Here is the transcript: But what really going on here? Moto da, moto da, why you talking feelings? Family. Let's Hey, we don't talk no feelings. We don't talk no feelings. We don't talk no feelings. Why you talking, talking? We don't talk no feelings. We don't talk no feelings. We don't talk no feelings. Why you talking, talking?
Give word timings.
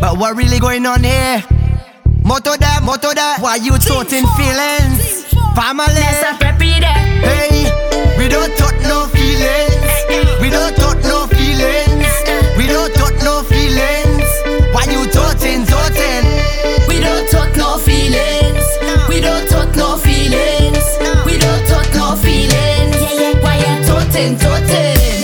But 0.00 0.18
what 0.18 0.36
really 0.36 0.58
going 0.58 0.84
on 0.84 1.04
here? 1.04 1.42
Moto 2.24 2.56
da, 2.56 2.80
moto 2.80 3.14
da, 3.14 3.38
why 3.38 3.54
you 3.54 3.78
talking 3.78 4.26
feelings? 4.34 5.24
Family. 5.54 5.86
Let's 5.94 6.22
Hey, 7.22 7.70
we 8.18 8.26
don't 8.26 8.50
talk 8.58 8.74
no 8.82 9.06
feelings. 9.06 10.42
We 10.42 10.50
don't 10.50 10.74
talk 10.74 10.98
no 11.04 11.26
feelings. 11.28 12.10
We 12.58 12.66
don't 12.66 12.92
talk 12.94 13.14
no 13.22 13.44
feelings. 13.44 14.26
Why 14.74 14.84
you 14.90 15.06
talking, 15.10 15.64
talking? 15.66 16.26
We 16.88 16.98
don't 16.98 17.30
talk 17.30 17.54
no 17.56 17.78
feelings. 17.78 18.66
We 19.08 19.20
don't 19.20 19.48
talk 19.48 19.74
no 19.76 19.96
feelings. 19.98 20.84
We 21.24 21.38
don't 21.38 21.64
talk 21.68 21.86
no 21.94 22.16
feelings. 22.16 22.96
Why 23.40 23.54
you 23.62 23.86
talking, 23.86 24.36
talking? 24.36 25.15